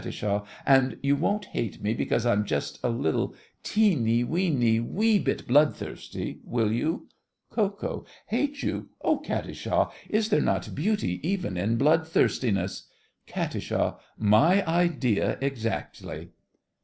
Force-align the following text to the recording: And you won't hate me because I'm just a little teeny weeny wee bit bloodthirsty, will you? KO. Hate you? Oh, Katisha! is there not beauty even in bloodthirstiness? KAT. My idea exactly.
And 0.65 0.97
you 1.03 1.15
won't 1.15 1.45
hate 1.53 1.83
me 1.83 1.93
because 1.93 2.25
I'm 2.25 2.43
just 2.43 2.79
a 2.83 2.89
little 2.89 3.35
teeny 3.61 4.23
weeny 4.23 4.79
wee 4.79 5.19
bit 5.19 5.47
bloodthirsty, 5.47 6.39
will 6.43 6.71
you? 6.71 7.07
KO. 7.51 8.03
Hate 8.25 8.63
you? 8.63 8.89
Oh, 9.03 9.19
Katisha! 9.19 9.91
is 10.09 10.29
there 10.29 10.41
not 10.41 10.73
beauty 10.73 11.19
even 11.21 11.55
in 11.55 11.75
bloodthirstiness? 11.77 12.87
KAT. 13.27 13.97
My 14.17 14.65
idea 14.65 15.37
exactly. 15.39 16.29